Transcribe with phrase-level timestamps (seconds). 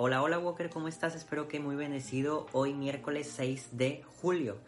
[0.00, 1.16] Hola, hola Walker, ¿cómo estás?
[1.16, 4.58] Espero que muy bendecido hoy miércoles 6 de julio.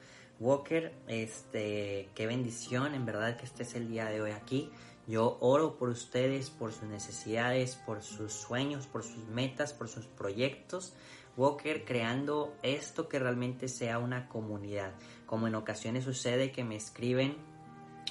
[0.41, 4.73] Walker, este, qué bendición, en verdad que este es el día de hoy aquí.
[5.07, 10.07] Yo oro por ustedes, por sus necesidades, por sus sueños, por sus metas, por sus
[10.07, 10.95] proyectos.
[11.37, 14.95] Walker creando esto que realmente sea una comunidad.
[15.27, 17.37] Como en ocasiones sucede que me escriben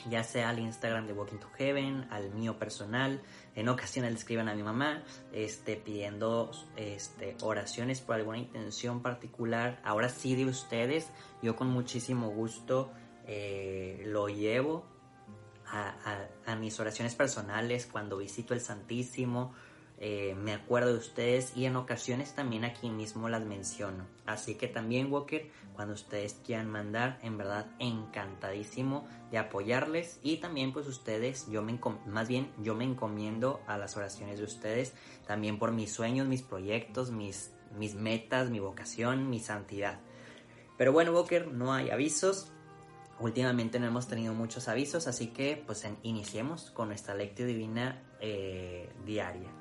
[0.09, 3.21] ya sea al Instagram de Walking to Heaven, al mío personal,
[3.55, 5.03] en ocasiones le escriben a mi mamá,
[5.33, 9.79] este, pidiendo este, oraciones por alguna intención particular.
[9.83, 11.09] Ahora sí de ustedes,
[11.41, 12.91] yo con muchísimo gusto
[13.25, 14.85] eh, lo llevo
[15.67, 15.93] a,
[16.45, 19.53] a mis oraciones personales cuando visito el Santísimo,
[20.01, 24.05] eh, me acuerdo de ustedes y en ocasiones también aquí mismo las menciono.
[24.25, 30.71] Así que también Walker, cuando ustedes quieran mandar, en verdad encantadísimo de apoyarles y también
[30.71, 34.93] pues ustedes, yo me más bien yo me encomiendo a las oraciones de ustedes,
[35.27, 39.99] también por mis sueños, mis proyectos, mis, mis metas, mi vocación, mi santidad.
[40.77, 42.53] Pero bueno Walker, no hay avisos.
[43.19, 48.89] Últimamente no hemos tenido muchos avisos, así que pues iniciemos con nuestra lectura divina eh,
[49.05, 49.58] diaria.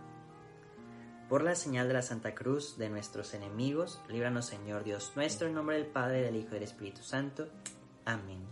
[1.29, 5.53] Por la señal de la Santa Cruz de nuestros enemigos, líbranos Señor Dios nuestro, en
[5.53, 7.49] nombre del Padre, del Hijo y del Espíritu Santo.
[8.07, 8.43] Amén.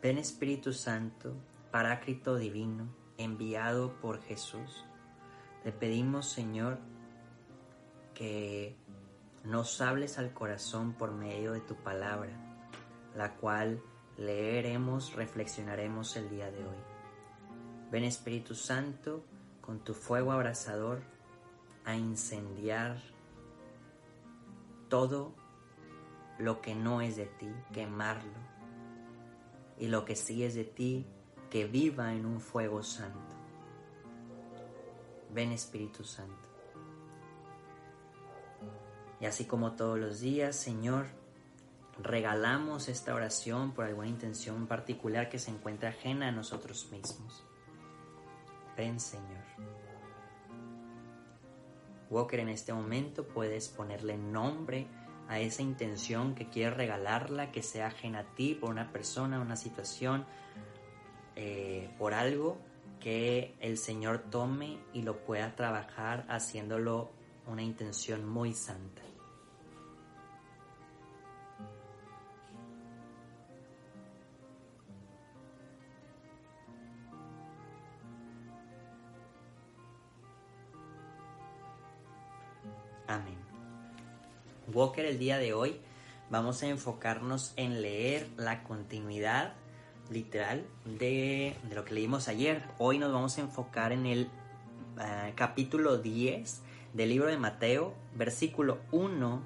[0.00, 1.34] Ven Espíritu Santo,
[1.70, 4.86] Paráclito Divino, enviado por Jesús.
[5.66, 6.78] Le pedimos Señor
[8.14, 8.74] que
[9.44, 12.32] nos hables al corazón por medio de tu palabra,
[13.14, 13.82] la cual
[14.16, 16.78] leeremos, reflexionaremos el día de hoy.
[17.90, 19.26] Ven Espíritu Santo,
[19.64, 21.00] con tu fuego abrasador
[21.86, 23.00] a incendiar
[24.90, 25.32] todo
[26.38, 28.32] lo que no es de ti, quemarlo.
[29.78, 31.06] Y lo que sí es de ti,
[31.48, 33.18] que viva en un fuego santo.
[35.32, 36.48] Ven Espíritu Santo.
[39.18, 41.06] Y así como todos los días, Señor,
[42.02, 47.44] regalamos esta oración por alguna intención particular que se encuentra ajena a nosotros mismos.
[48.76, 49.44] Ven Señor.
[52.10, 54.86] Walker, en este momento puedes ponerle nombre
[55.28, 59.56] a esa intención que quieres regalarla, que sea ajena a ti, por una persona, una
[59.56, 60.26] situación,
[61.34, 62.58] eh, por algo
[63.00, 67.10] que el Señor tome y lo pueda trabajar haciéndolo
[67.46, 69.02] una intención muy santa.
[83.06, 83.36] Amén.
[84.72, 85.80] Walker, el día de hoy
[86.30, 89.54] vamos a enfocarnos en leer la continuidad
[90.10, 92.62] literal de, lo que leímos ayer.
[92.78, 94.30] Hoy nos vamos a enfocar en el
[95.00, 96.62] eh, capítulo 10
[96.94, 99.42] del libro de Mateo, versículo 1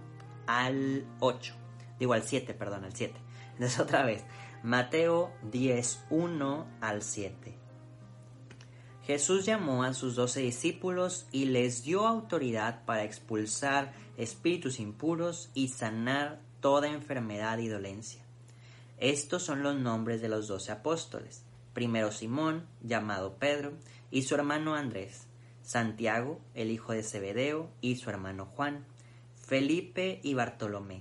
[0.46, 1.54] al 8.
[1.98, 3.14] Digo al 7, perdón, al 7.
[3.54, 4.24] Entonces otra vez,
[4.62, 7.67] Mateo 10, 1 al 7.
[9.08, 15.68] Jesús llamó a sus doce discípulos y les dio autoridad para expulsar espíritus impuros y
[15.68, 18.20] sanar toda enfermedad y dolencia.
[18.98, 21.42] Estos son los nombres de los doce apóstoles.
[21.72, 23.72] Primero Simón, llamado Pedro,
[24.10, 25.22] y su hermano Andrés,
[25.62, 28.84] Santiago, el hijo de Zebedeo, y su hermano Juan,
[29.36, 31.00] Felipe y Bartolomé,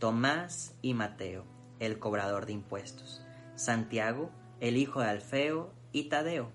[0.00, 1.44] Tomás y Mateo,
[1.78, 3.22] el cobrador de impuestos,
[3.54, 6.50] Santiago, el hijo de Alfeo, y Tadeo,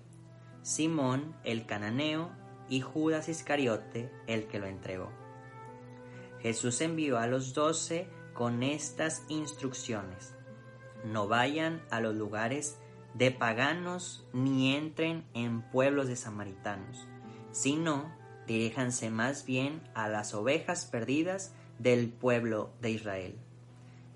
[0.62, 2.30] Simón el cananeo
[2.68, 5.10] y Judas Iscariote el que lo entregó.
[6.40, 10.34] Jesús envió a los doce con estas instrucciones.
[11.04, 12.78] No vayan a los lugares
[13.14, 17.06] de paganos ni entren en pueblos de samaritanos,
[17.50, 18.14] sino
[18.46, 23.38] diríjanse más bien a las ovejas perdidas del pueblo de Israel.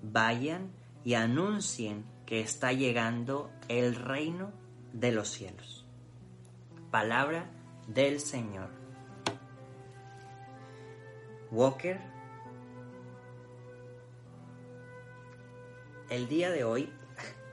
[0.01, 0.71] Vayan
[1.03, 4.51] y anuncien que está llegando el reino
[4.93, 5.84] de los cielos.
[6.91, 7.49] Palabra
[7.87, 8.69] del Señor.
[11.51, 11.99] Walker,
[16.09, 16.89] el día de hoy,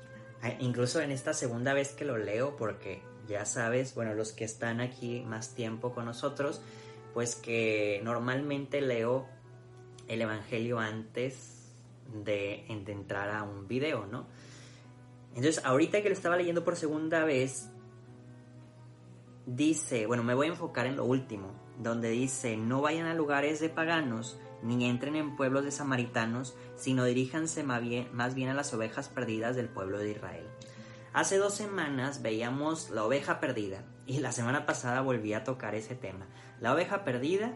[0.61, 4.81] incluso en esta segunda vez que lo leo, porque ya sabes, bueno, los que están
[4.81, 6.61] aquí más tiempo con nosotros,
[7.14, 9.28] pues que normalmente leo
[10.08, 11.73] el Evangelio antes
[12.12, 14.26] de, entrar a un video, ¿no?
[15.35, 17.70] Entonces, ahorita que lo estaba leyendo por segunda vez,
[19.47, 23.61] dice, bueno, me voy a enfocar en lo último, donde dice, no vayan a lugares
[23.61, 27.83] de paganos, ni entren en pueblos de samaritanos, sino diríjanse más
[28.35, 30.47] bien, a las ovejas perdidas del pueblo de Israel.
[31.12, 35.95] Hace dos semanas veíamos la oveja perdida Y la semana pasada volví a tocar ese
[35.95, 36.27] tema.
[36.59, 37.53] La oveja perdida,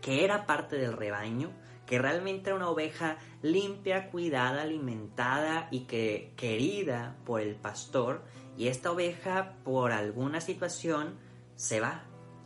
[0.00, 1.50] que era parte del rebaño,
[1.88, 8.22] que realmente era una oveja limpia, cuidada, alimentada y que querida por el pastor,
[8.56, 11.18] y esta oveja por alguna situación
[11.56, 12.04] se va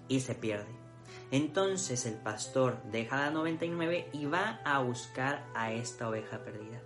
[0.09, 0.83] y se pierde.
[1.31, 6.81] Entonces el pastor deja la 99 y va a buscar a esta oveja perdida.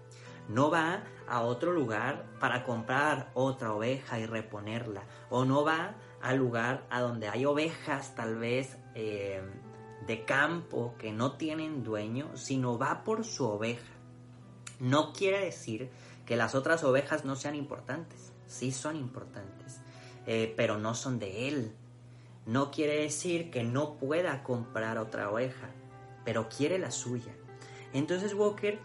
[0.48, 5.02] No va a otro lugar para comprar otra oveja y reponerla.
[5.28, 9.42] O no va al lugar a donde hay ovejas tal vez eh,
[10.06, 13.92] de campo que no tienen dueño, sino va por su oveja.
[14.78, 15.90] No quiere decir
[16.24, 19.80] que las otras ovejas no sean importantes, sí son importantes,
[20.26, 21.72] eh, pero no son de él.
[22.44, 25.70] No quiere decir que no pueda comprar otra oveja,
[26.24, 27.34] pero quiere la suya.
[27.92, 28.78] Entonces Walker,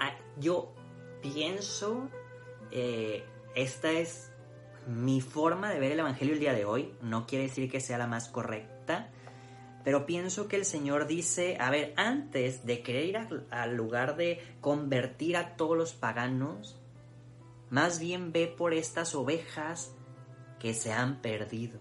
[0.00, 0.72] ah, yo
[1.20, 2.08] pienso,
[2.70, 3.24] eh,
[3.54, 4.32] esta es
[4.86, 7.98] mi forma de ver el Evangelio el día de hoy, no quiere decir que sea
[7.98, 9.10] la más correcta,
[9.84, 13.18] pero pienso que el Señor dice, a ver, antes de querer ir
[13.50, 16.80] al lugar de convertir a todos los paganos,
[17.70, 19.94] más bien ve por estas ovejas
[20.60, 21.80] que se han perdido.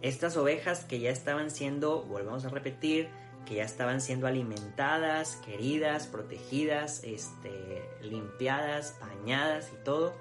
[0.00, 3.10] Estas ovejas que ya estaban siendo, volvemos a repetir,
[3.44, 10.14] que ya estaban siendo alimentadas, queridas, protegidas, este, limpiadas, bañadas y todo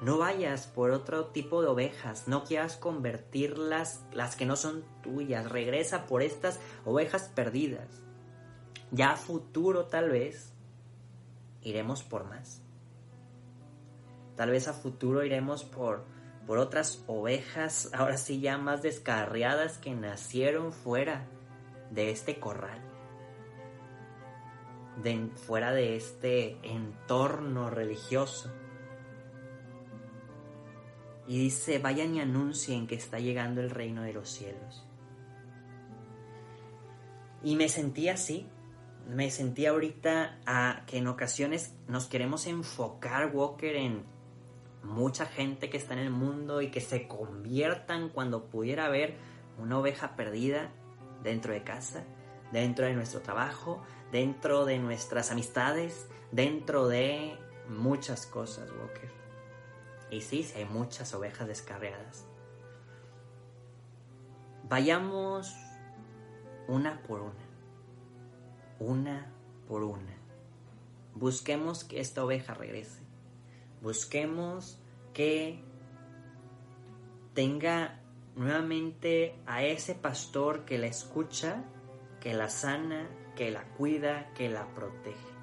[0.00, 5.50] no vayas por otro tipo de ovejas, no quieras convertirlas, las que no son tuyas,
[5.50, 7.88] regresa por estas ovejas perdidas.
[8.92, 10.52] Ya a futuro tal vez
[11.62, 12.62] iremos por más.
[14.36, 16.04] Tal vez a futuro iremos por,
[16.46, 21.26] por otras ovejas, ahora sí ya más descarriadas que nacieron fuera
[21.90, 22.80] de este corral.
[25.02, 28.52] De, fuera de este entorno religioso
[31.28, 34.86] y dice, vayan y anuncien que está llegando el reino de los cielos.
[37.42, 38.48] Y me sentí así,
[39.06, 44.04] me sentí ahorita a que en ocasiones nos queremos enfocar, Walker, en
[44.82, 49.16] mucha gente que está en el mundo y que se conviertan cuando pudiera haber
[49.58, 50.72] una oveja perdida
[51.22, 52.04] dentro de casa,
[52.52, 57.36] dentro de nuestro trabajo, dentro de nuestras amistades, dentro de
[57.68, 59.27] muchas cosas, Walker.
[60.10, 62.26] Y sí, hay muchas ovejas descarriadas.
[64.68, 65.54] Vayamos
[66.66, 67.48] una por una.
[68.78, 69.32] Una
[69.66, 70.16] por una.
[71.14, 73.02] Busquemos que esta oveja regrese.
[73.80, 74.80] Busquemos
[75.12, 75.62] que
[77.34, 78.00] tenga
[78.36, 81.64] nuevamente a ese pastor que la escucha,
[82.20, 85.37] que la sana, que la cuida, que la protege.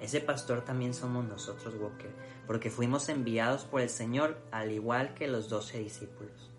[0.00, 2.14] Ese pastor también somos nosotros, Walker,
[2.46, 6.52] porque fuimos enviados por el Señor al igual que los doce discípulos.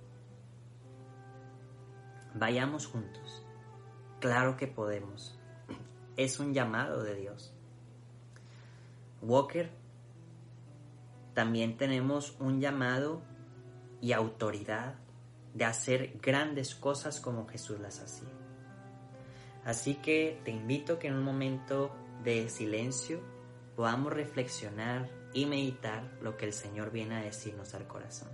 [2.34, 3.44] Vayamos juntos.
[4.20, 5.38] Claro que podemos.
[6.16, 7.54] Es un llamado de Dios.
[9.22, 9.72] Walker,
[11.34, 13.22] también tenemos un llamado
[14.02, 14.96] y autoridad
[15.54, 18.30] de hacer grandes cosas como Jesús las hacía.
[19.66, 21.92] Así que te invito que en un momento
[22.24, 23.22] de silencio
[23.76, 28.30] podamos reflexionar y meditar lo que el Señor viene a decirnos al corazón.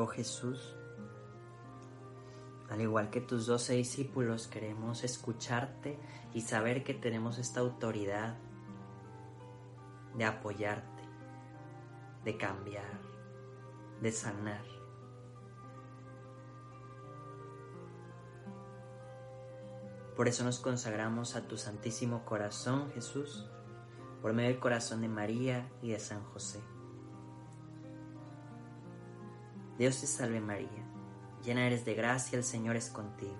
[0.00, 0.76] Oh Jesús,
[2.70, 5.98] al igual que tus doce discípulos, queremos escucharte
[6.32, 8.38] y saber que tenemos esta autoridad
[10.14, 11.02] de apoyarte,
[12.22, 13.00] de cambiar,
[14.00, 14.64] de sanar.
[20.14, 23.50] Por eso nos consagramos a tu Santísimo Corazón, Jesús,
[24.22, 26.60] por medio del corazón de María y de San José.
[29.78, 30.84] Dios te salve María,
[31.44, 33.38] llena eres de gracia, el Señor es contigo.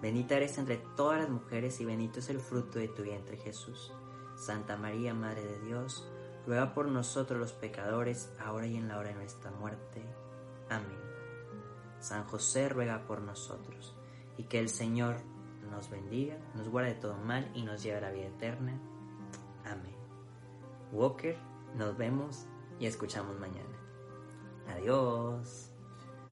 [0.00, 3.92] Bendita eres entre todas las mujeres y bendito es el fruto de tu vientre Jesús.
[4.36, 6.08] Santa María, Madre de Dios,
[6.46, 10.04] ruega por nosotros los pecadores, ahora y en la hora de nuestra muerte.
[10.70, 11.00] Amén.
[12.00, 13.96] San José ruega por nosotros,
[14.36, 15.16] y que el Señor
[15.70, 18.80] nos bendiga, nos guarde de todo mal y nos lleve a la vida eterna.
[19.64, 19.96] Amén.
[20.92, 21.36] Walker,
[21.76, 22.46] nos vemos
[22.78, 23.78] y escuchamos mañana.
[24.68, 25.71] Adiós.